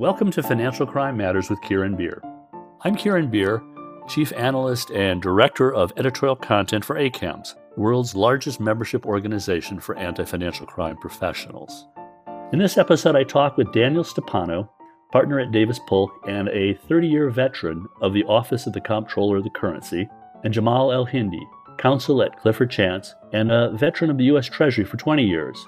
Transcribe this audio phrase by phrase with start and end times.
[0.00, 2.22] Welcome to Financial Crime Matters with Kieran Beer.
[2.84, 3.62] I'm Kieran Beer,
[4.08, 10.24] Chief Analyst and Director of Editorial Content for ACAMS, world's largest membership organization for anti
[10.24, 11.86] financial crime professionals.
[12.50, 14.70] In this episode, I talk with Daniel Stipano,
[15.12, 19.36] partner at Davis Polk and a 30 year veteran of the Office of the Comptroller
[19.36, 20.08] of the Currency,
[20.44, 21.46] and Jamal El Hindi,
[21.76, 24.46] counsel at Clifford Chance and a veteran of the U.S.
[24.46, 25.62] Treasury for 20 years,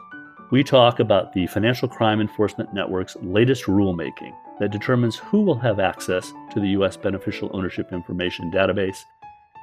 [0.52, 5.80] we talk about the Financial Crime Enforcement Network's latest rulemaking that determines who will have
[5.80, 6.94] access to the U.S.
[6.94, 8.98] Beneficial Ownership Information Database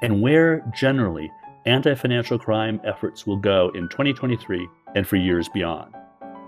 [0.02, 1.30] and where generally
[1.64, 5.94] anti financial crime efforts will go in 2023 and for years beyond.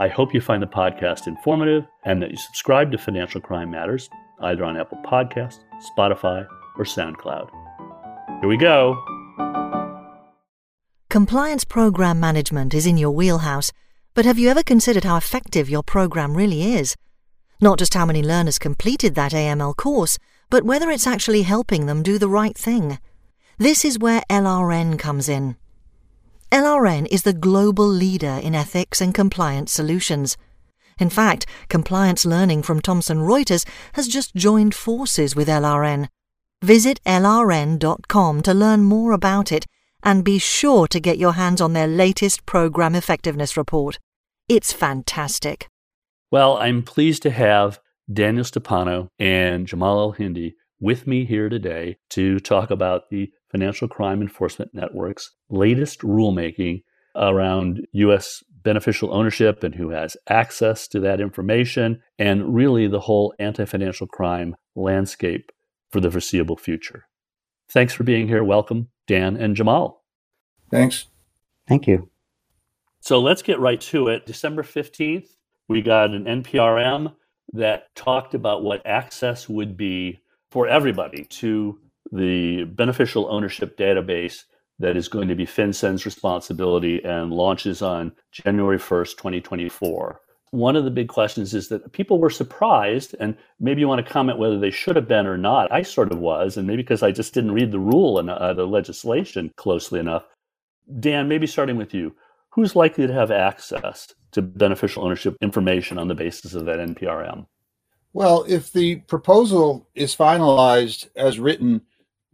[0.01, 4.11] I hope you find the podcast informative and that you subscribe to Financial Crime Matters
[4.41, 5.61] either on Apple Podcasts,
[5.97, 6.45] Spotify,
[6.77, 7.49] or SoundCloud.
[8.41, 9.01] Here we go.
[11.09, 13.71] Compliance program management is in your wheelhouse
[14.15, 16.97] but have you ever considered how effective your program really is?
[17.61, 20.19] Not just how many learners completed that AML course,
[20.51, 22.99] but whether it's actually helping them do the right thing.
[23.59, 25.57] This is where LRN comes in.
[26.51, 30.37] LRN is the global leader in ethics and compliance solutions.
[30.99, 36.09] In fact, Compliance Learning from Thomson Reuters has just joined forces with LRN.
[36.63, 39.67] Visit lrn.com to learn more about it
[40.03, 43.99] and be sure to get your hands on their latest program effectiveness report.
[44.49, 45.69] It's fantastic.
[46.31, 47.81] Well, I'm pleased to have
[48.13, 53.87] Daniel Stipano and Jamal El Hindi with me here today to talk about the Financial
[53.87, 56.83] Crime Enforcement Network's latest rulemaking
[57.15, 58.43] around U.S.
[58.51, 64.07] beneficial ownership and who has access to that information, and really the whole anti financial
[64.07, 65.53] crime landscape
[65.91, 67.05] for the foreseeable future.
[67.73, 68.45] Thanks for being here.
[68.45, 70.05] Welcome, Dan and Jamal.
[70.71, 71.07] Thanks.
[71.67, 72.11] Thank you.
[73.01, 74.27] So let's get right to it.
[74.27, 75.29] December 15th,
[75.69, 77.15] we got an NPRM
[77.55, 81.79] that talked about what access would be for everybody to
[82.13, 84.45] the beneficial ownership database
[84.79, 90.21] that is going to be FinCEN's responsibility and launches on January 1st, 2024
[90.53, 94.13] one of the big questions is that people were surprised, and maybe you want to
[94.13, 95.73] comment whether they should have been or not.
[95.73, 98.53] I sort of was, and maybe because I just didn't read the rule and uh,
[98.53, 100.25] the legislation closely enough.
[101.01, 102.15] Dan, maybe starting with you,
[102.51, 107.47] who's likely to have access to beneficial ownership information on the basis of that NPRM?
[108.13, 111.81] Well, if the proposal is finalized as written,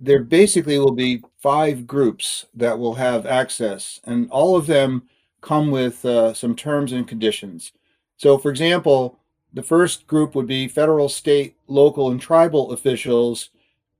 [0.00, 5.04] there basically will be five groups that will have access, and all of them
[5.40, 7.70] come with uh, some terms and conditions.
[8.18, 9.18] So, for example,
[9.54, 13.50] the first group would be federal, state, local, and tribal officials,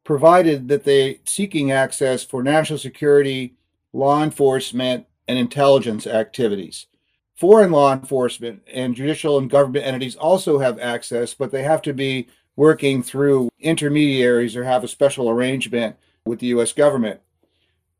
[0.04, 3.54] provided that they seeking access for national security,
[3.92, 6.86] law enforcement, and intelligence activities.
[7.34, 11.92] Foreign law enforcement and judicial and government entities also have access, but they have to
[11.92, 12.26] be
[12.56, 17.20] working through intermediaries or have a special arrangement with the US government.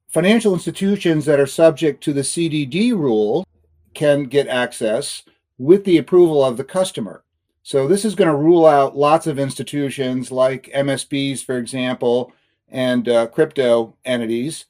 [0.08, 3.46] Financial institutions that are subject to the CDD rule
[3.94, 5.22] can get access,
[5.58, 7.24] with the approval of the customer.
[7.62, 12.32] So this is going to rule out lots of institutions like MSBs, for example,
[12.68, 14.66] and uh, crypto entities.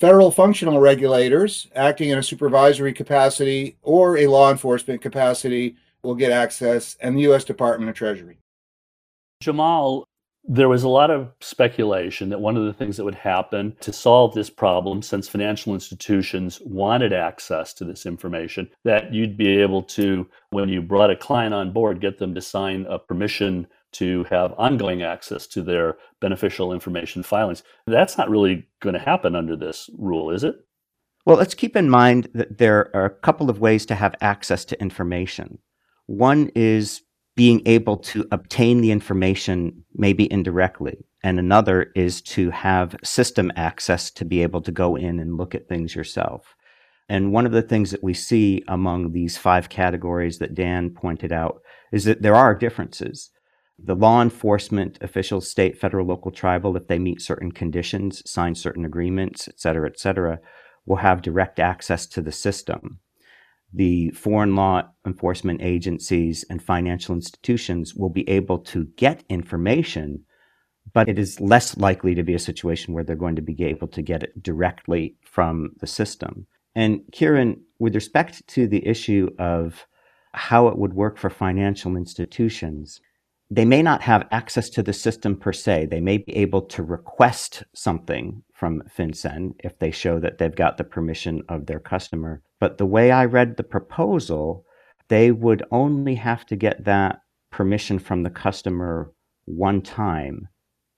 [0.00, 6.32] Federal functional regulators acting in a supervisory capacity or a law enforcement capacity will get
[6.32, 7.44] access, and the U.S.
[7.44, 8.38] Department of Treasury.
[9.40, 10.08] Jamal,
[10.48, 13.92] there was a lot of speculation that one of the things that would happen to
[13.92, 19.82] solve this problem, since financial institutions wanted access to this information, that you'd be able
[19.82, 24.24] to, when you brought a client on board, get them to sign a permission to
[24.24, 27.62] have ongoing access to their beneficial information filings.
[27.86, 30.56] That's not really going to happen under this rule, is it?
[31.24, 34.64] Well, let's keep in mind that there are a couple of ways to have access
[34.66, 35.58] to information.
[36.06, 37.02] One is
[37.36, 40.96] being able to obtain the information maybe indirectly.
[41.22, 45.54] And another is to have system access to be able to go in and look
[45.54, 46.54] at things yourself.
[47.08, 51.30] And one of the things that we see among these five categories that Dan pointed
[51.30, 51.60] out
[51.92, 53.30] is that there are differences.
[53.78, 58.84] The law enforcement officials, state, federal, local, tribal, if they meet certain conditions, sign certain
[58.84, 60.38] agreements, et cetera, et cetera,
[60.86, 63.00] will have direct access to the system
[63.76, 70.24] the foreign law enforcement agencies and financial institutions will be able to get information,
[70.94, 73.88] but it is less likely to be a situation where they're going to be able
[73.88, 76.46] to get it directly from the system.
[76.74, 79.86] And Kieran, with respect to the issue of
[80.32, 83.00] how it would work for financial institutions,
[83.50, 85.86] they may not have access to the system per se.
[85.86, 90.76] They may be able to request something from FinCEN if they show that they've got
[90.76, 92.42] the permission of their customer.
[92.58, 94.64] But the way I read the proposal,
[95.08, 97.20] they would only have to get that
[97.52, 99.12] permission from the customer
[99.44, 100.48] one time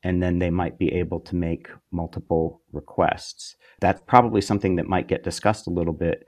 [0.03, 3.57] and then they might be able to make multiple requests.
[3.81, 6.27] That's probably something that might get discussed a little bit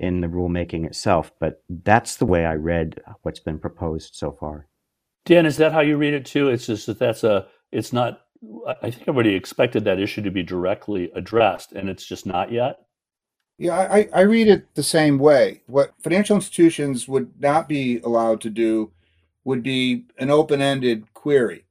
[0.00, 4.66] in the rulemaking itself, but that's the way I read what's been proposed so far.
[5.24, 6.48] Dan, is that how you read it too?
[6.48, 8.22] It's just that that's a, it's not,
[8.82, 12.80] I think everybody expected that issue to be directly addressed and it's just not yet.
[13.58, 15.60] Yeah, I, I read it the same way.
[15.66, 18.92] What financial institutions would not be allowed to do
[19.44, 21.66] would be an open ended query.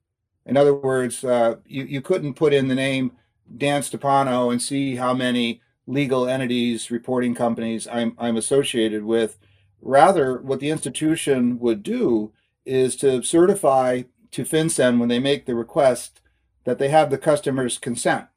[0.46, 3.13] In other words, uh, you, you couldn't put in the name
[3.57, 9.40] Dan Stipano and see how many legal entities, reporting companies I'm, I'm associated with.
[9.81, 12.31] Rather, what the institution would do
[12.69, 16.21] is to certify to FinCEN when they make the request
[16.63, 18.27] that they have the customer's consent.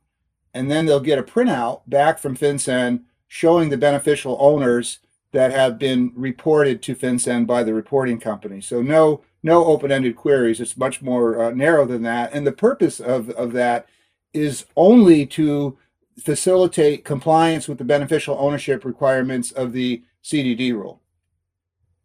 [0.54, 4.98] And then they'll get a printout back from FinCEN showing the beneficial owners
[5.32, 8.60] that have been reported to FinCEN by the reporting company.
[8.60, 10.60] So no no open-ended queries.
[10.60, 12.32] It's much more uh, narrow than that.
[12.32, 13.88] And the purpose of, of that
[14.32, 15.76] is only to
[16.18, 21.01] facilitate compliance with the beneficial ownership requirements of the CDD rule.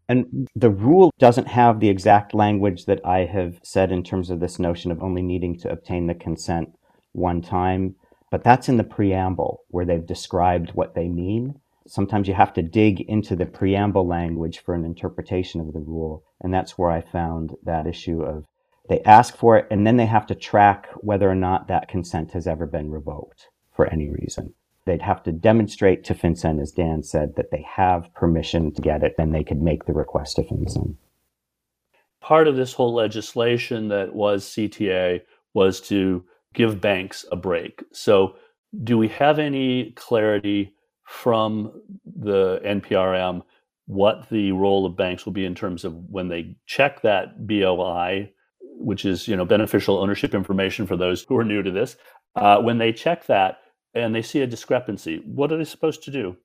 [0.10, 4.40] And the rule doesn't have the exact language that I have said in terms of
[4.40, 6.70] this notion of only needing to obtain the consent
[7.12, 7.96] one time,
[8.32, 12.62] but that's in the preamble where they've described what they mean sometimes you have to
[12.62, 16.24] dig into the preamble language for an interpretation of the rule.
[16.42, 18.46] And that's where I found that issue of
[18.90, 22.32] they ask for it and then they have to track whether or not that consent
[22.32, 24.54] has ever been revoked for any reason.
[24.88, 29.04] They'd have to demonstrate to FinCEN, as Dan said, that they have permission to get
[29.04, 30.96] it, and they could make the request to FinCEN.
[32.22, 35.22] Part of this whole legislation that was CTA
[35.54, 36.24] was to
[36.54, 37.84] give banks a break.
[37.92, 38.38] So,
[38.84, 40.74] do we have any clarity
[41.04, 43.44] from the NPRM
[43.88, 48.32] what the role of banks will be in terms of when they check that BOI,
[48.62, 51.98] which is you know beneficial ownership information for those who are new to this.
[52.36, 53.60] Uh, when they check that
[53.98, 56.38] and they see a discrepancy, what are they supposed to do?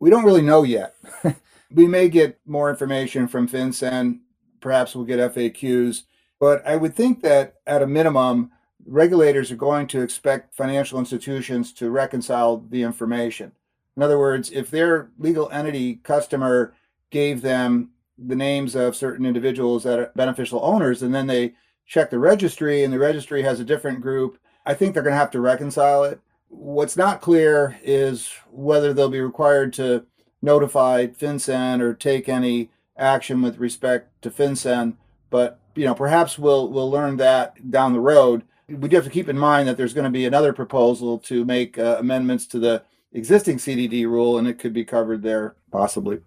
[0.00, 0.94] We don't really know yet.
[1.72, 4.20] we may get more information from FinCEN.
[4.60, 6.02] Perhaps we'll get FAQs.
[6.40, 8.52] But I would think that at a minimum,
[8.86, 13.52] regulators are going to expect financial institutions to reconcile the information.
[13.96, 16.74] In other words, if their legal entity customer
[17.10, 21.54] gave them the names of certain individuals that are beneficial owners, and then they
[21.86, 25.18] check the registry and the registry has a different group, I think they're going to
[25.18, 26.20] have to reconcile it.
[26.48, 30.06] What's not clear is whether they'll be required to
[30.40, 34.96] notify FinCEN or take any action with respect to FinCEN.
[35.30, 38.44] But you know, perhaps we'll we'll learn that down the road.
[38.68, 41.44] We do have to keep in mind that there's going to be another proposal to
[41.44, 46.20] make uh, amendments to the existing CDD rule, and it could be covered there possibly.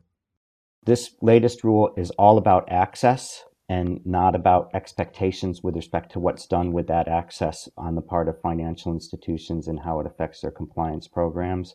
[0.83, 6.45] This latest rule is all about access and not about expectations with respect to what's
[6.45, 10.51] done with that access on the part of financial institutions and how it affects their
[10.51, 11.73] compliance programs.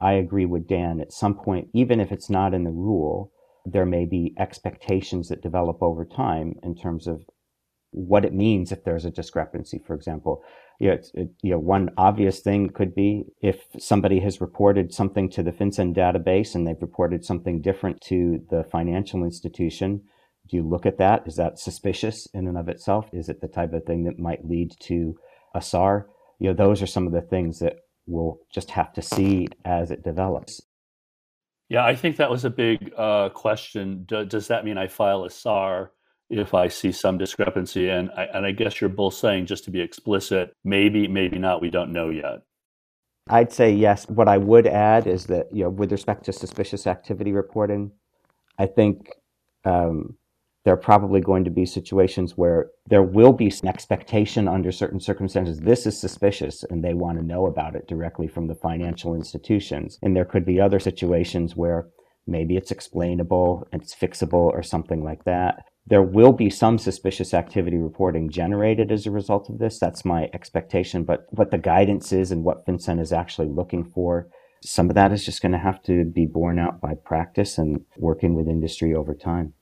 [0.00, 1.00] I agree with Dan.
[1.00, 3.30] At some point, even if it's not in the rule,
[3.64, 7.22] there may be expectations that develop over time in terms of
[7.92, 9.80] what it means if there's a discrepancy.
[9.86, 10.42] For example,
[10.80, 15.30] you know, it, you know, one obvious thing could be if somebody has reported something
[15.30, 20.02] to the FinCEN database and they've reported something different to the financial institution.
[20.48, 21.26] Do you look at that?
[21.26, 23.08] Is that suspicious in and of itself?
[23.12, 25.16] Is it the type of thing that might lead to
[25.54, 26.08] a SAR?
[26.38, 29.90] You know, those are some of the things that we'll just have to see as
[29.90, 30.62] it develops.
[31.68, 34.04] Yeah, I think that was a big uh, question.
[34.04, 35.92] Do, does that mean I file a SAR?
[36.30, 37.88] if I see some discrepancy.
[37.88, 41.62] And I, and I guess you're both saying, just to be explicit, maybe, maybe not.
[41.62, 42.42] We don't know yet.
[43.30, 44.08] I'd say yes.
[44.08, 47.92] What I would add is that, you know, with respect to suspicious activity reporting,
[48.58, 49.10] I think
[49.64, 50.16] um,
[50.68, 55.00] there are probably going to be situations where there will be an expectation under certain
[55.00, 55.60] circumstances.
[55.60, 59.98] This is suspicious, and they want to know about it directly from the financial institutions.
[60.02, 61.88] And there could be other situations where
[62.26, 67.78] maybe it's explainable, it's fixable, or something like that there will be some suspicious activity
[67.78, 69.78] reporting generated as a result of this.
[69.78, 71.02] That's my expectation.
[71.02, 74.28] But what the guidance is and what FinCEN is actually looking for,
[74.62, 77.86] some of that is just going to have to be borne out by practice and
[77.96, 79.54] working with industry over time.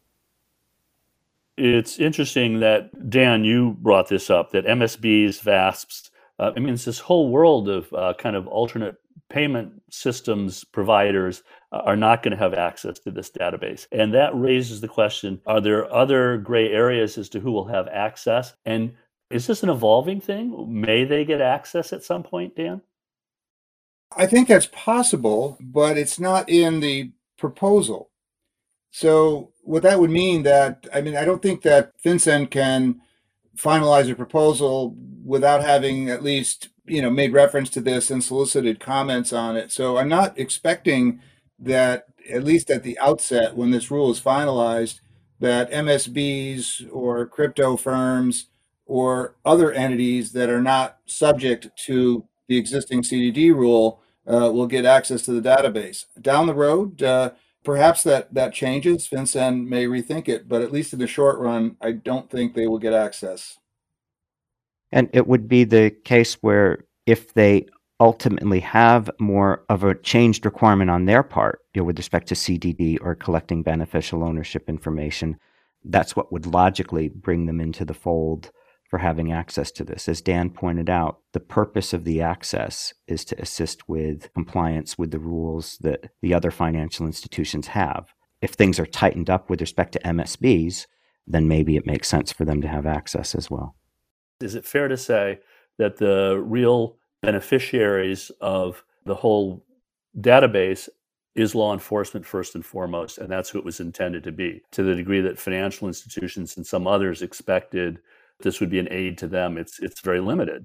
[1.57, 6.85] It's interesting that, Dan, you brought this up that MSBs, VASPs, uh, I mean, it's
[6.85, 8.97] this whole world of uh, kind of alternate
[9.29, 13.87] payment systems providers uh, are not going to have access to this database.
[13.91, 17.89] And that raises the question are there other gray areas as to who will have
[17.89, 18.55] access?
[18.65, 18.95] And
[19.31, 20.55] is this an evolving thing?
[20.69, 22.83] May they get access at some point, Dan?
[24.17, 28.11] I think that's possible, but it's not in the proposal.
[28.93, 33.01] So what that would mean that I mean I don't think that FinCEN can
[33.57, 34.95] finalize a proposal
[35.25, 39.73] without having at least you know made reference to this and solicited comments on it.
[39.73, 41.21] So I'm not expecting
[41.59, 45.01] that at least at the outset when this rule is finalized
[45.41, 48.47] that MSBs or crypto firms
[48.87, 54.85] or other entities that are not subject to the existing CDD rule uh, will get
[54.85, 56.05] access to the database.
[56.21, 57.33] Down the road, uh,
[57.67, 59.09] perhaps that that changes.
[59.09, 62.69] FinCEN may rethink it, but at least in the short run, I don't think they
[62.69, 63.59] will get access.
[64.93, 67.67] And it would be the case where if they
[67.99, 72.35] ultimately have more of a changed requirement on their part you know, with respect to
[72.35, 75.37] CDD or collecting beneficial ownership information,
[75.85, 78.53] that's what would logically bring them into the fold
[78.89, 80.09] for having access to this.
[80.09, 85.11] As Dan pointed out, the purpose of the access is to assist with compliance with
[85.11, 88.15] the rules that the other financial institutions have.
[88.41, 90.87] If things are tightened up with respect to MSBs,
[91.27, 93.75] then maybe it makes sense for them to have access as well.
[94.41, 95.41] Is it fair to say
[95.79, 99.65] that the real beneficiaries of the whole
[100.19, 100.89] database
[101.35, 104.63] is law enforcement first and foremost, and that's who it was intended to be.
[104.73, 107.99] To the degree that financial institutions and some others expected
[108.41, 110.65] this would be an aid to them, it's it's very limited.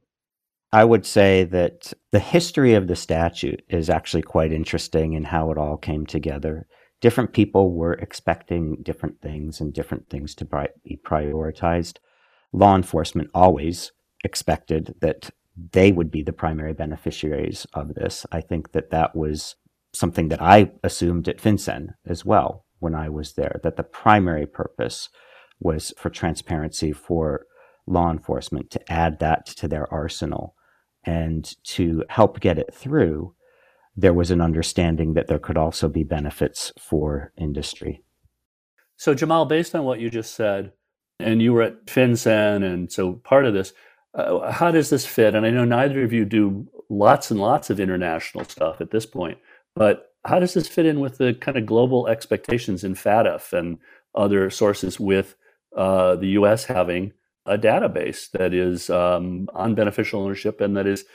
[0.73, 5.51] I would say that the history of the statute is actually quite interesting in how
[5.51, 6.65] it all came together.
[7.01, 11.97] Different people were expecting different things and different things to be prioritized.
[12.53, 13.91] Law enforcement always
[14.23, 15.31] expected that
[15.73, 18.25] they would be the primary beneficiaries of this.
[18.31, 19.55] I think that that was
[19.93, 24.45] something that I assumed at FinCEN as well when I was there, that the primary
[24.45, 25.09] purpose
[25.59, 27.45] was for transparency for
[27.91, 30.55] law enforcement to add that to their arsenal
[31.03, 33.33] and to help get it through.
[33.95, 38.03] There was an understanding that there could also be benefits for industry.
[38.95, 40.71] So, Jamal, based on what you just said,
[41.19, 43.73] and you were at FinCEN, and so part of this,
[44.13, 45.35] uh, how does this fit?
[45.35, 49.05] And I know neither of you do lots and lots of international stuff at this
[49.05, 49.37] point,
[49.75, 53.77] but how does this fit in with the kind of global expectations in FATF and
[54.13, 55.35] other sources with
[55.75, 56.65] uh, the U.S.
[56.65, 57.13] having
[57.45, 61.05] a database that is um, on beneficial ownership and that is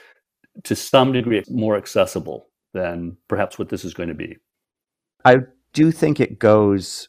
[0.63, 4.37] to some degree more accessible than perhaps what this is going to be?
[5.23, 5.37] I
[5.73, 7.07] do think it goes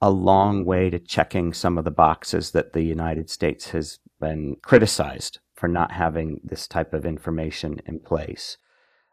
[0.00, 4.56] a long way to checking some of the boxes that the United States has been
[4.62, 8.56] criticized for not having this type of information in place.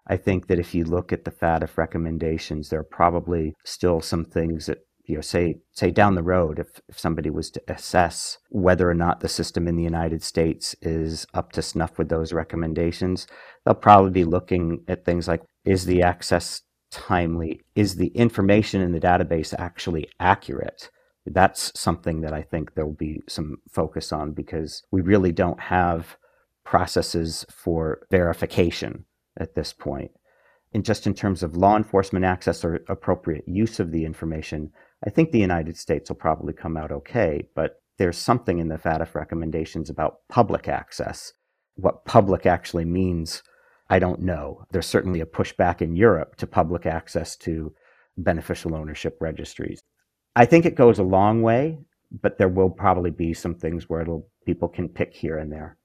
[0.07, 4.23] I think that if you look at the FATF recommendations, there are probably still some
[4.23, 8.37] things that you know say say down the road if, if somebody was to assess
[8.49, 12.33] whether or not the system in the United States is up to snuff with those
[12.33, 13.25] recommendations,
[13.65, 16.61] they'll probably be looking at things like is the access
[16.91, 17.61] timely?
[17.75, 20.89] Is the information in the database actually accurate?
[21.25, 25.59] That's something that I think there will be some focus on because we really don't
[25.59, 26.17] have
[26.63, 29.05] processes for verification
[29.37, 30.11] at this point.
[30.73, 34.71] And just in terms of law enforcement access or appropriate use of the information,
[35.07, 37.47] I think the United States will probably come out okay.
[37.55, 41.31] But there's something in the FATF recommendations about public access.
[41.75, 43.41] What public actually means
[43.89, 44.65] I don't know.
[44.71, 47.73] There's certainly a pushback in Europe to public access to
[48.17, 49.79] beneficial ownership registries.
[50.35, 51.79] I think it goes a long way,
[52.11, 54.05] but there will probably be some things where
[54.45, 55.77] people can pick here and there.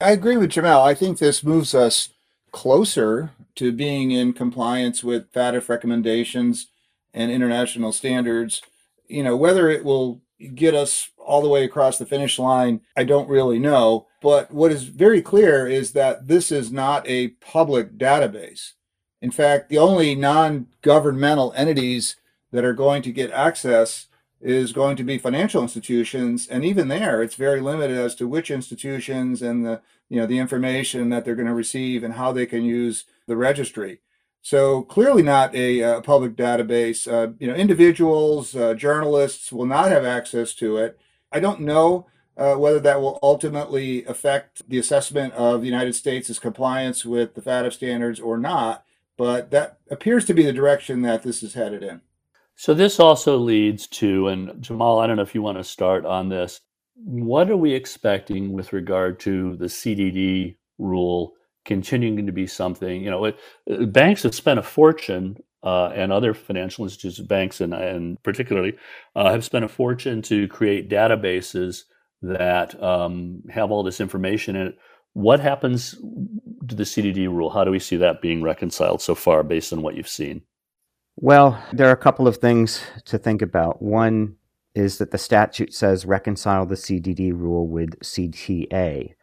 [0.00, 0.84] I agree with Jamal.
[0.84, 2.08] I think this moves us
[2.50, 6.66] closer to being in compliance with FATF recommendations
[7.14, 8.62] and international standards.
[9.08, 10.22] You know, whether it will
[10.54, 14.06] get us all the way across the finish line, I don't really know.
[14.20, 18.72] But what is very clear is that this is not a public database.
[19.20, 22.16] In fact, the only non governmental entities
[22.50, 24.06] that are going to get access
[24.40, 28.50] is going to be financial institutions and even there it's very limited as to which
[28.50, 32.44] institutions and the you know the information that they're going to receive and how they
[32.44, 34.00] can use the registry
[34.42, 39.90] so clearly not a, uh, public database uh, you know individuals uh, journalists will not
[39.90, 40.98] have access to it
[41.32, 42.06] I don't know
[42.36, 47.42] uh, whether that will ultimately affect the assessment of the United States' compliance with the
[47.42, 48.84] FATF standards or not,
[49.16, 52.00] but that appears to be the direction that this is headed in.
[52.56, 56.06] So this also leads to, and Jamal, I don't know if you want to start
[56.06, 56.60] on this.
[56.94, 61.34] What are we expecting with regard to the CDD rule
[61.64, 63.02] continuing to be something?
[63.02, 63.38] You know, it,
[63.70, 68.76] uh, banks have spent a fortune uh, and other financial institutions, banks, and, and particularly
[69.14, 71.84] uh, have spent a fortune to create databases
[72.22, 74.78] that um, have all this information in it.
[75.14, 75.92] What happens
[76.68, 77.50] to the CDD rule?
[77.50, 80.42] How do we see that being reconciled so far based on what you've seen?
[81.16, 83.82] Well, there are a couple of things to think about.
[83.82, 84.36] One
[84.74, 89.14] is that the statute says reconcile the CDD rule with CTA.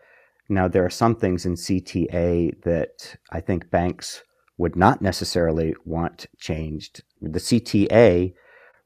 [0.50, 4.24] Now, there are some things in CTA that I think banks
[4.58, 7.04] would not necessarily want changed.
[7.22, 8.34] The CTA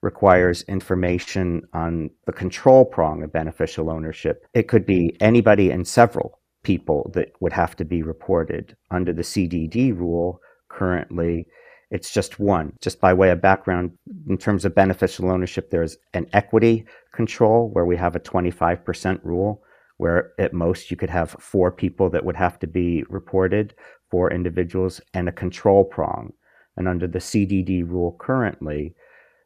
[0.01, 4.45] requires information on the control prong of beneficial ownership.
[4.53, 8.75] It could be anybody and several people that would have to be reported.
[8.91, 11.47] Under the CDD rule, currently,
[11.89, 12.73] it's just one.
[12.81, 13.91] Just by way of background,
[14.27, 19.63] in terms of beneficial ownership, there's an equity control where we have a 25% rule,
[19.97, 23.75] where at most you could have four people that would have to be reported,
[24.09, 26.33] four individuals, and a control prong.
[26.77, 28.95] And under the CDD rule currently,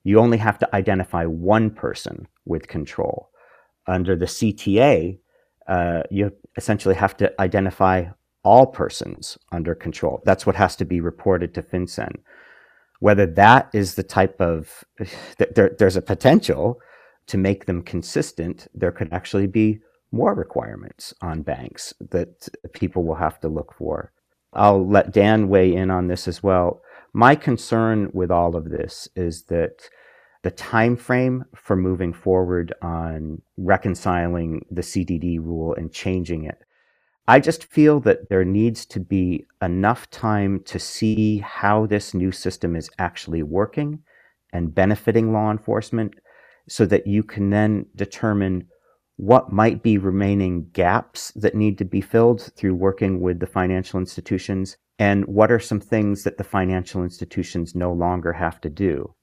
[0.04, 3.30] you only have to identify one person with control.
[3.88, 5.20] Under the CTA,
[5.68, 8.06] uh, you essentially have to identify
[8.44, 10.22] all persons under control.
[10.26, 12.16] That's what has to be reported to FinCEN.
[13.02, 14.86] Whether that is the type of,
[15.56, 16.80] there, there's a potential
[17.28, 19.80] to make them consistent, there could actually be
[20.12, 24.12] more requirements on banks that people will have to look for.
[24.54, 26.82] I'll let Dan weigh in on this as well.
[27.14, 29.90] My concern with all of this is that
[30.44, 36.64] the time frame for moving forward on reconciling the CDD rule and changing it.
[37.28, 42.32] I just feel that there needs to be enough time to see how this new
[42.32, 44.00] system is actually working
[44.54, 46.14] and benefiting law enforcement
[46.70, 48.68] so that you can then determine
[49.18, 54.00] what might be remaining gaps that need to be filled through working with the financial
[54.00, 59.14] institutions and what are some things that the financial institutions no longer have to do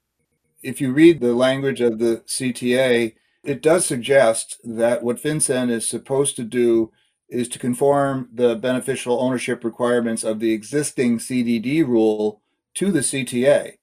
[0.65, 5.87] if you read the language of the CTA, it does suggest that what FinCEN is
[5.87, 6.91] supposed to do
[7.29, 12.41] is to conform the beneficial ownership requirements of the existing CDD rule
[12.73, 13.73] to the CTA.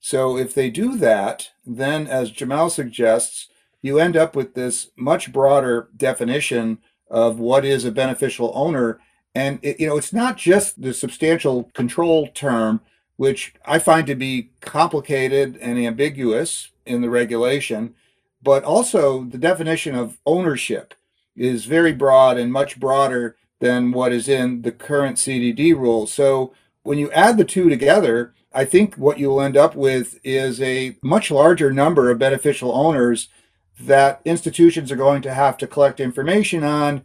[0.00, 3.48] So if they do that, then as Jamal suggests,
[3.84, 6.78] you end up with this much broader definition
[7.10, 8.98] of what is a beneficial owner.
[9.34, 12.80] And it, you know, it's not just the substantial control term
[13.16, 17.94] which I find to be complicated and ambiguous in the regulation,
[18.42, 20.94] but also the definition of ownership
[21.36, 26.06] is very broad and much broader than what is in the current CDD rule.
[26.06, 30.60] So when you add the two together, I think what you'll end up with is
[30.60, 33.28] a much larger number of beneficial owners
[33.80, 37.02] that institutions are going to have to collect information on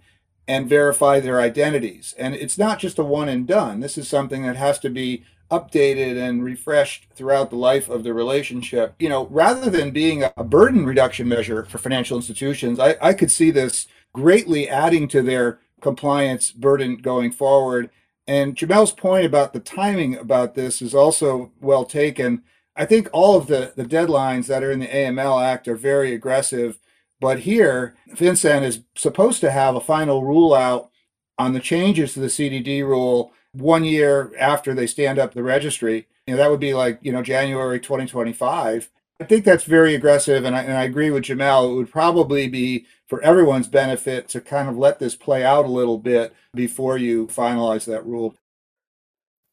[0.47, 2.15] and verify their identities.
[2.17, 3.79] And it's not just a one and done.
[3.79, 8.13] This is something that has to be updated and refreshed throughout the life of the
[8.13, 8.95] relationship.
[8.99, 13.31] You know, rather than being a burden reduction measure for financial institutions, I, I could
[13.31, 17.89] see this greatly adding to their compliance burden going forward.
[18.27, 22.43] And Jamal's point about the timing about this is also well taken.
[22.79, 26.13] I think all of the, the deadlines that are in the AML Act are very
[26.13, 26.79] aggressive.
[27.19, 30.89] But here, FinCEN is supposed to have a final rule out
[31.37, 36.07] on the changes to the CDD rule one year after they stand up the registry.
[36.25, 38.89] You know, that would be like, you know, January 2025.
[39.19, 40.45] I think that's very aggressive.
[40.45, 41.69] And I, and I agree with Jamal.
[41.69, 45.69] It would probably be for everyone's benefit to kind of let this play out a
[45.69, 48.37] little bit before you finalize that rule.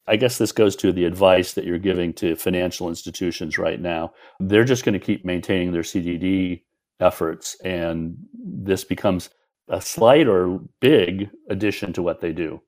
[0.09, 4.13] I guess this goes to the advice that you're giving to financial institutions right now.
[4.39, 6.63] They're just going to keep maintaining their CDD
[7.01, 9.31] efforts, and this becomes
[9.69, 12.63] a slight or big addition to what they do.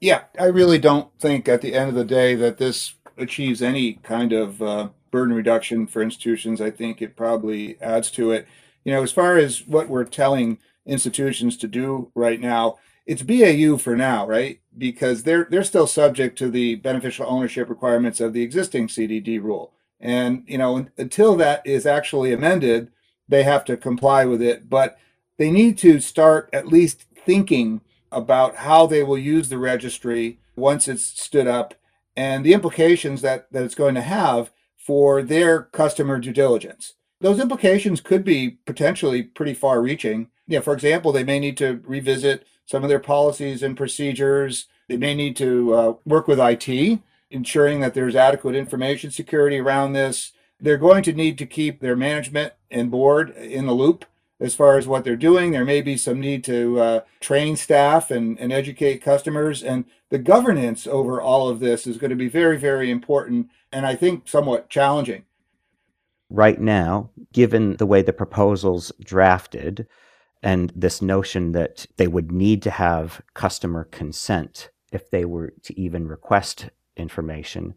[0.00, 3.94] Yeah, I really don't think at the end of the day that this achieves any
[3.94, 6.60] kind of uh, burden reduction for institutions.
[6.60, 8.46] I think it probably adds to it.
[8.84, 13.78] You know, as far as what we're telling institutions to do right now, it's BAU
[13.78, 14.60] for now, right?
[14.76, 19.72] Because they're they're still subject to the beneficial ownership requirements of the existing CDD rule.
[19.98, 22.92] And you know, until that is actually amended,
[23.26, 24.68] they have to comply with it.
[24.68, 24.98] But
[25.38, 27.80] they need to start at least thinking
[28.12, 31.74] about how they will use the registry once it's stood up
[32.16, 36.94] and the implications that, that it's going to have for their customer due diligence.
[37.20, 40.28] Those implications could be potentially pretty far reaching.
[40.46, 44.66] You know, for example, they may need to revisit some of their policies and procedures.
[44.88, 47.00] They may need to uh, work with IT,
[47.30, 50.32] ensuring that there's adequate information security around this.
[50.60, 54.04] They're going to need to keep their management and board in the loop
[54.38, 55.50] as far as what they're doing.
[55.50, 59.62] There may be some need to uh, train staff and, and educate customers.
[59.62, 63.86] And the governance over all of this is going to be very, very important and
[63.86, 65.24] I think somewhat challenging.
[66.30, 69.86] Right now, given the way the proposal's drafted
[70.42, 75.78] and this notion that they would need to have customer consent if they were to
[75.78, 77.74] even request information,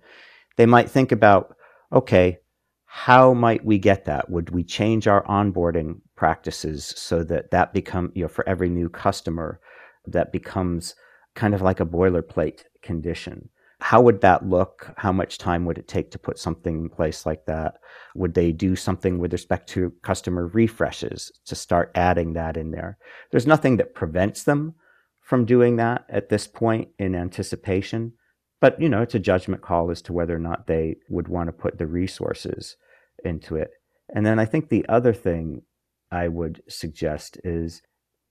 [0.58, 1.56] they might think about
[1.94, 2.40] okay,
[2.86, 4.30] how might we get that?
[4.30, 8.90] Would we change our onboarding practices so that that become, you know, for every new
[8.90, 9.60] customer,
[10.08, 10.96] that becomes
[11.36, 13.50] kind of like a boilerplate condition?
[13.82, 14.94] How would that look?
[14.98, 17.80] How much time would it take to put something in place like that?
[18.14, 23.00] Would they do something with respect to customer refreshes to start adding that in there?
[23.32, 24.76] There's nothing that prevents them
[25.20, 28.14] from doing that at this point in anticipation.
[28.60, 31.48] But, you know, it's a judgment call as to whether or not they would want
[31.48, 32.78] to put the resources
[33.26, 33.72] into it.
[34.14, 35.64] And then I think the other thing
[36.12, 37.82] I would suggest is,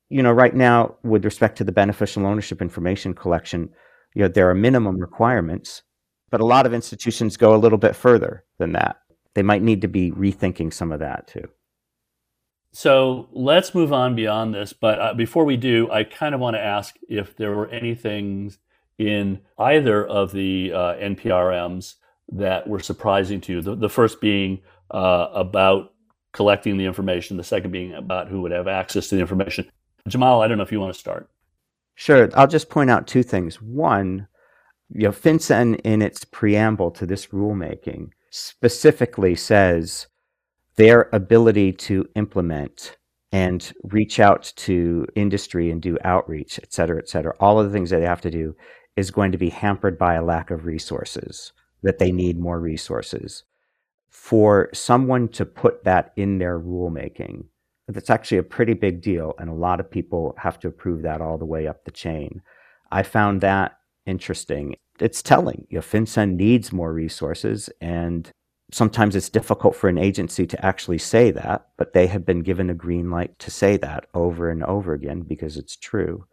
[0.09, 3.71] you know, right now, with respect to the beneficial ownership information collection,
[4.15, 5.83] you know, there are minimum requirements,
[6.31, 8.97] but a lot of institutions go a little bit further than that.
[9.35, 11.49] They might need to be rethinking some of that too.
[12.73, 14.73] So let's move on beyond this.
[14.73, 17.95] But uh, before we do, I kind of want to ask if there were any
[17.95, 18.59] things
[18.99, 21.95] in either of the uh, NPRMs
[22.33, 23.61] that were surprising to you.
[23.63, 25.95] The, the first being uh, about
[26.33, 29.69] collecting the information, the second being about who would have access to the information.
[30.07, 31.29] Jamal, I don't know if you want to start.
[31.95, 32.29] Sure.
[32.35, 33.61] I'll just point out two things.
[33.61, 34.27] One,
[34.89, 40.07] you know, FinCEN in its preamble to this rulemaking specifically says
[40.77, 42.97] their ability to implement
[43.33, 47.73] and reach out to industry and do outreach, et cetera, et cetera, all of the
[47.73, 48.57] things that they have to do
[48.97, 53.45] is going to be hampered by a lack of resources, that they need more resources.
[54.09, 57.45] For someone to put that in their rulemaking,
[57.95, 61.21] that's actually a pretty big deal, and a lot of people have to approve that
[61.21, 62.43] all the way up the chain.
[62.91, 64.77] I found that interesting.
[64.99, 65.67] It's telling.
[65.71, 68.31] You know, FinCEN needs more resources, and
[68.73, 72.71] sometimes it's difficult for an agency to actually say that, but they have been given
[72.71, 76.27] a green light to say that over and over again because it's true.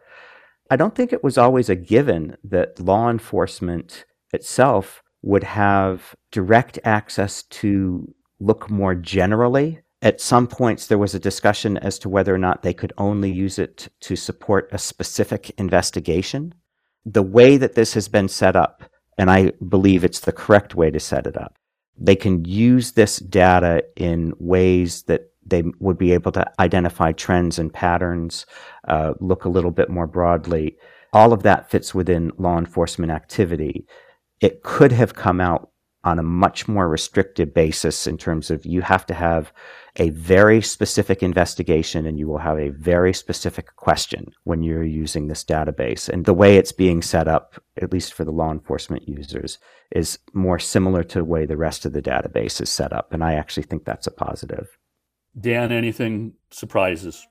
[0.70, 6.78] I don't think it was always a given that law enforcement itself would have direct
[6.84, 9.80] access to look more generally.
[10.01, 13.31] At some points, there was a discussion as to whether or not they could only
[13.31, 16.53] use it to support a specific investigation.
[17.05, 18.83] The way that this has been set up,
[19.17, 21.57] and I believe it's the correct way to set it up,
[21.97, 27.57] they can use this data in ways that they would be able to identify trends
[27.57, 28.45] and patterns,
[28.88, 30.77] uh, look a little bit more broadly.
[31.13, 33.88] All of that fits within law enforcement activity.
[34.41, 35.71] It could have come out
[36.03, 39.51] on a much more restrictive basis in terms of you have to have
[39.97, 45.27] a very specific investigation and you will have a very specific question when you're using
[45.27, 46.07] this database.
[46.07, 49.57] And the way it's being set up, at least for the law enforcement users,
[49.91, 53.12] is more similar to the way the rest of the database is set up.
[53.12, 54.77] And I actually think that's a positive.
[55.39, 57.27] Dan, anything surprises?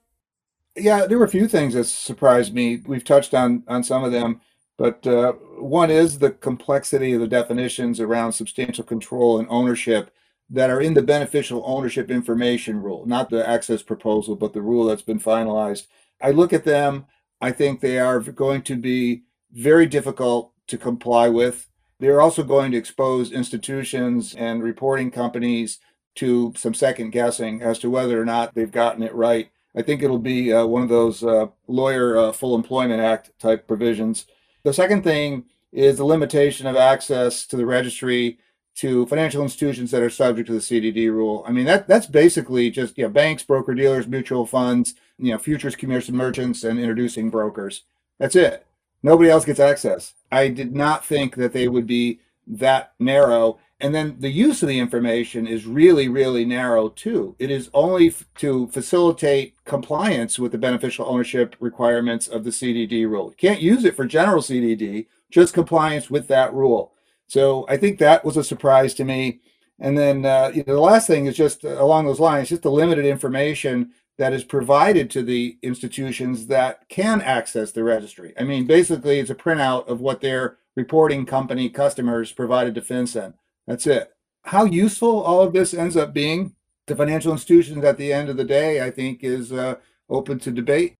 [0.77, 2.83] Yeah, there were a few things that surprised me.
[2.87, 4.43] We've touched on on some of them,
[4.77, 10.11] but uh, one is the complexity of the definitions around substantial control and ownership
[10.49, 14.85] that are in the beneficial ownership information rule, not the access proposal, but the rule
[14.85, 15.87] that's been finalized.
[16.23, 17.07] I look at them,
[17.41, 21.69] I think they are going to be very difficult to comply with.
[21.99, 25.79] They're also going to expose institutions and reporting companies
[26.17, 29.51] to some second guessing as to whether or not they've gotten it right.
[29.75, 33.67] I think it'll be uh, one of those uh, lawyer uh, full employment act type
[33.69, 34.27] provisions.
[34.63, 38.39] The second thing is the limitation of access to the registry
[38.77, 41.45] to financial institutions that are subject to the CDD rule.
[41.47, 45.39] I mean that that's basically just you know banks, broker dealers, mutual funds, you know
[45.39, 47.83] futures commission merchants, and introducing brokers.
[48.19, 48.67] That's it.
[49.03, 50.15] Nobody else gets access.
[50.33, 54.69] I did not think that they would be that narrow and then the use of
[54.69, 57.37] the information is really, really narrow too.
[57.39, 63.07] It is only f- to facilitate compliance with the beneficial ownership requirements of the CDD
[63.07, 63.29] rule.
[63.29, 66.93] You can't use it for general CDD, just compliance with that rule.
[67.27, 69.41] So I think that was a surprise to me.
[69.79, 72.63] And then uh, you know, the last thing is just uh, along those lines, just
[72.63, 78.33] the limited information that is provided to the institutions that can access the registry.
[78.39, 83.35] I mean, basically, it's a printout of what their reporting company customers provided to FinCEN.
[83.67, 84.13] That's it.
[84.45, 86.55] How useful all of this ends up being
[86.87, 89.77] to financial institutions at the end of the day, I think, is uh,
[90.09, 90.95] open to debate.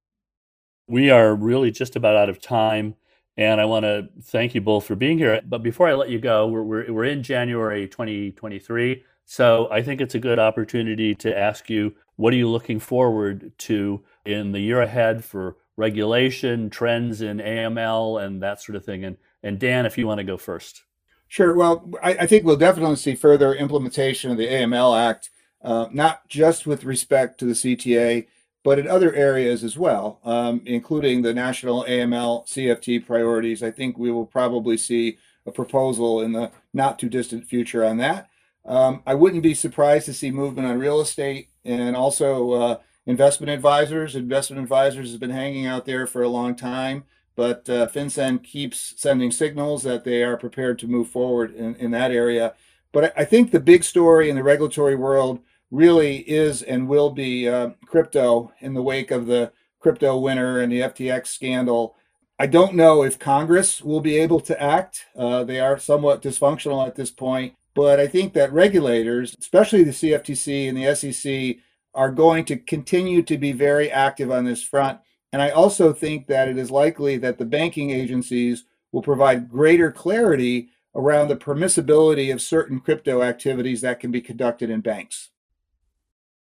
[0.89, 2.97] We are really just about out of time.
[3.37, 5.41] And I want to thank you both for being here.
[5.47, 9.05] But before I let you go, we're, we're, we're in January 2023.
[9.27, 13.53] So I think it's a good opportunity to ask you what are you looking forward
[13.59, 19.05] to in the year ahead for regulation, trends in AML, and that sort of thing?
[19.05, 20.85] And, and Dan, if you want to go first.
[21.29, 21.55] Sure.
[21.55, 26.29] Well, I, I, think we'll definitely see further implementation of the AML Act, uh, not
[26.29, 28.29] just with respect to the CTA,
[28.67, 33.63] but in other areas as well, um, including the national AML CFT priorities.
[33.63, 37.99] I think we will probably see a proposal in the not too distant future on
[37.99, 38.29] that.
[38.65, 43.51] Um, I wouldn't be surprised to see movement on real estate and also uh, investment
[43.51, 44.17] advisors.
[44.17, 47.05] Investment advisors has been hanging out there for a long time,
[47.37, 51.93] but uh, FinCEN keeps sending signals that they are prepared to move forward in, in
[51.93, 52.55] that area.
[52.91, 55.39] But I think the big story in the regulatory world
[55.71, 60.73] really is and will be uh, crypto in the wake of the crypto winter and
[60.73, 61.97] the FTX scandal.
[62.39, 65.07] I don't know if Congress will be able to act.
[65.17, 67.55] Uh, they are somewhat dysfunctional at this point.
[67.75, 71.63] But I think that regulators, especially the CFTC and the SEC,
[71.95, 74.99] are going to continue to be very active on this front.
[75.33, 79.93] And I also think that it is likely that the banking agencies will provide greater
[79.93, 85.31] clarity around the permissibility of certain crypto activities that can be conducted in banks.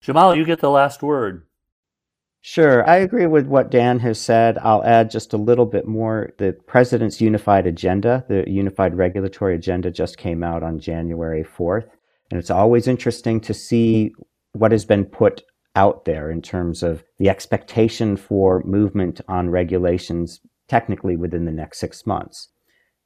[0.03, 1.47] Jamal, you get the last word.
[2.41, 2.89] Sure.
[2.89, 4.59] I agree with what Dan has said.
[4.59, 6.33] I'll add just a little bit more.
[6.39, 11.87] The President's Unified Agenda, the Unified Regulatory Agenda, just came out on January 4th.
[12.31, 14.13] And it's always interesting to see
[14.55, 15.43] what has been put
[15.77, 21.79] out there in terms of the expectation for movement on regulations technically within the next
[21.79, 22.49] six months.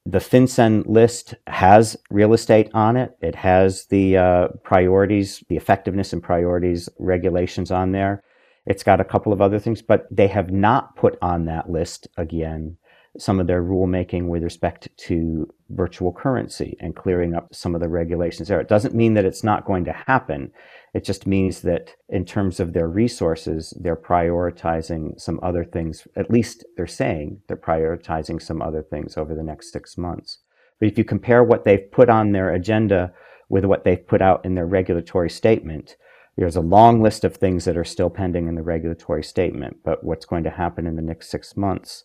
[0.09, 3.17] The FinCEN list has real estate on it.
[3.21, 8.23] It has the uh, priorities, the effectiveness and priorities regulations on there.
[8.65, 12.07] It's got a couple of other things, but they have not put on that list
[12.15, 12.77] again
[13.17, 17.89] some of their rulemaking with respect to virtual currency and clearing up some of the
[17.89, 18.61] regulations there.
[18.61, 20.53] It doesn't mean that it's not going to happen.
[20.93, 26.07] It just means that in terms of their resources, they're prioritizing some other things.
[26.15, 30.39] At least they're saying they're prioritizing some other things over the next six months.
[30.79, 33.13] But if you compare what they've put on their agenda
[33.49, 35.97] with what they've put out in their regulatory statement,
[36.37, 40.03] there's a long list of things that are still pending in the regulatory statement, but
[40.03, 42.03] what's going to happen in the next six months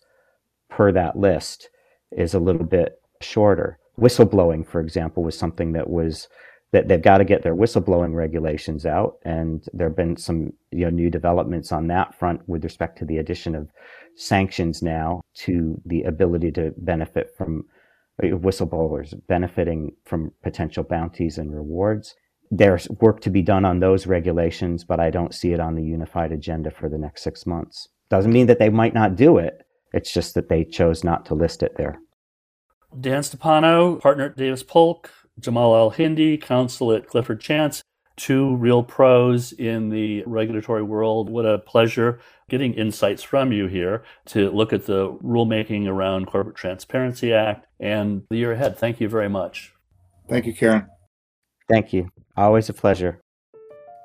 [0.70, 1.68] per that list
[2.10, 3.78] is a little bit shorter.
[3.98, 6.28] Whistleblowing, for example, was something that was
[6.72, 10.84] that they've got to get their whistleblowing regulations out, and there have been some you
[10.84, 13.68] know new developments on that front with respect to the addition of
[14.16, 17.64] sanctions now to the ability to benefit from
[18.22, 22.14] uh, whistleblowers benefiting from potential bounties and rewards
[22.52, 25.82] there's work to be done on those regulations, but I don't see it on the
[25.82, 27.88] unified agenda for the next six months.
[28.10, 29.66] Doesn't mean that they might not do it.
[29.94, 31.98] It's just that they chose not to list it there.
[33.00, 37.82] Dan Stipano, partner at Davis Polk, Jamal El Hindi, counsel at Clifford Chance,
[38.16, 41.30] two real pros in the regulatory world.
[41.30, 46.56] What a pleasure getting insights from you here to look at the rulemaking around Corporate
[46.56, 48.78] Transparency Act and the year ahead.
[48.78, 49.72] Thank you very much.
[50.28, 50.86] Thank you, Kieran.
[51.68, 52.10] Thank you.
[52.36, 53.20] Always a pleasure.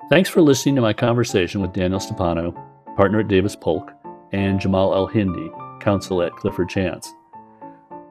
[0.10, 2.56] Thanks for listening to my conversation with Daniel Stipano,
[2.96, 3.92] partner at Davis Polk,
[4.32, 5.50] and Jamal El Hindi,
[5.82, 7.12] counsel at Clifford Chance.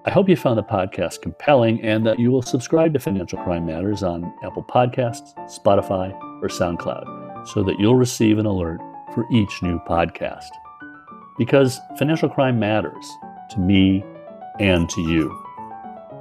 [0.06, 3.66] I hope you found the podcast compelling and that you will subscribe to Financial Crime
[3.66, 8.80] Matters on Apple Podcasts, Spotify, or SoundCloud so that you'll receive an alert
[9.12, 10.50] for each new podcast.
[11.38, 13.04] Because financial crime matters
[13.50, 14.04] to me
[14.60, 15.36] and to you.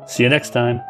[0.08, 0.82] See you next time.